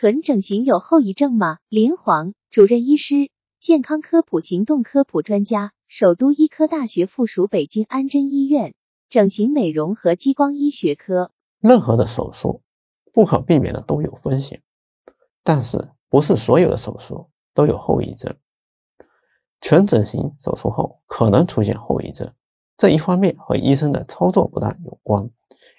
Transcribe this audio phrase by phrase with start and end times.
[0.00, 1.58] 纯整形有后遗症吗？
[1.68, 8.76] 林黄，主任医师，健康科普行动科普专家，首都医科大学附属北京安贞医院
[9.10, 11.32] 整形美容和激光医学科。
[11.58, 12.62] 任何的手术
[13.12, 14.62] 不可避免的都有风险，
[15.42, 18.32] 但是不是所有的手术都有后遗症。
[19.60, 22.32] 全整形手术后可能出现后遗症，
[22.76, 25.28] 这一方面和医生的操作不当有关，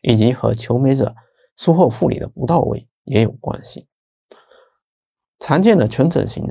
[0.02, 1.16] 以及和求美者
[1.56, 3.88] 术后护理的不到位也有关系。
[5.40, 6.46] 常见的全整形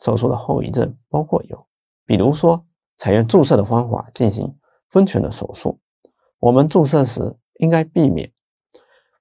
[0.00, 1.66] 手术的后遗症包括有，
[2.04, 2.66] 比如说
[2.98, 4.58] 采用注射的方法进行
[4.90, 5.80] 丰全的手术，
[6.38, 8.32] 我们注射时应该避免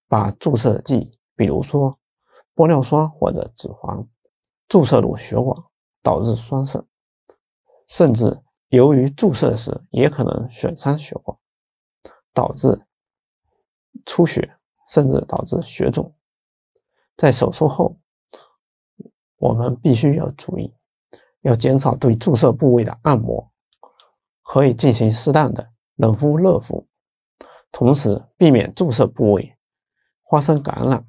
[0.09, 1.97] 把注射剂，比如说
[2.53, 4.05] 玻尿酸或者脂肪，
[4.67, 5.63] 注射入血管，
[6.01, 6.85] 导致栓塞，
[7.87, 11.37] 甚至由于注射时也可能损伤血管，
[12.33, 12.85] 导致
[14.05, 14.57] 出血，
[14.89, 16.13] 甚至导致血肿。
[17.15, 17.97] 在手术后。
[19.43, 20.73] 我们必须要注意，
[21.41, 23.51] 要减少对注射部位的按摩，
[24.41, 26.87] 可以进行适当的冷敷、热敷，
[27.69, 29.57] 同时避免注射部位
[30.31, 31.05] 发生感染，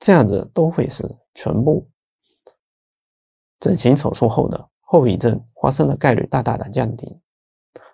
[0.00, 1.88] 这样子都会使全部
[3.60, 7.20] 整形手术后的后遗症发生的概率大大的降低。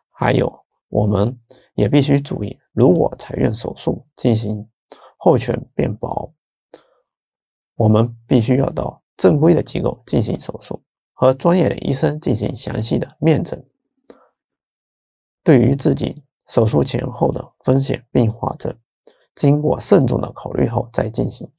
[0.08, 1.38] 还有，我们
[1.74, 4.66] 也必须注意，如果采用手术进行
[5.18, 6.32] 后全变薄，
[7.74, 9.02] 我们必须要到。
[9.16, 13.64] 正规的机构进行手术，和专业的医生进行详细的面诊。
[15.42, 18.76] 对于自己手术前后的风险并发症，
[19.34, 21.50] 经过慎重的考虑后再进行。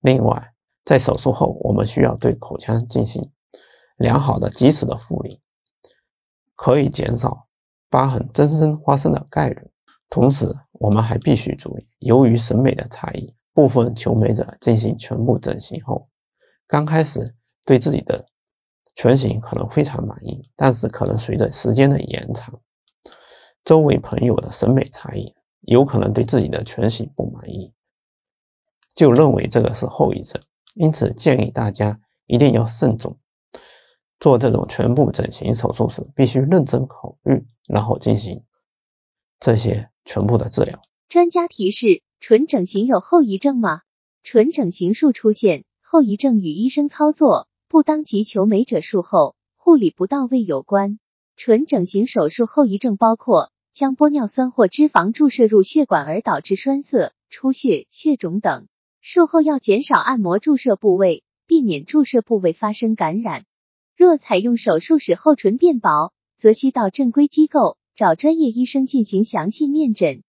[0.00, 3.30] 另外，在手术后，我们需要对口腔进行
[3.96, 5.40] 良好的及时的护理，
[6.56, 7.46] 可以减少
[7.88, 9.70] 疤痕增生发生的概率。
[10.10, 16.08] 同时，我们还必须注意，由于审美的差异，部分求美者进行全部整形后。
[16.72, 17.34] 刚开始
[17.66, 18.26] 对自己的
[18.94, 22.62] 全形可能非常满意，但是可能随着时间的延长，
[23.62, 27.74] 周围朋友的审美差异，有可能对自己的全形不满意，
[28.94, 30.40] 就认为这个是后遗症。
[30.74, 33.18] 因此建议大家一定要慎重
[34.18, 38.42] 做这种全部整形手术时，必须认真考虑，然后进行
[39.38, 40.80] 这些全部的治疗。
[41.10, 43.82] 专家提示：唇整形有后遗症吗？
[44.22, 45.66] 唇整形术出现。
[45.92, 50.98] 后遗症与医生操作不当及求美者术后护理不到位有关。
[51.36, 58.68] 唇整形手术后遗症包括将玻尿酸或脂肪注射入血管而导致栓塞、出血、血肿等。
[59.02, 63.44] 术后要减少按摩注射部位，避免注射部位发生感染。
[63.94, 70.20] 若采用手术使后唇变薄，则需到正规机构找专业医生进行详细面诊。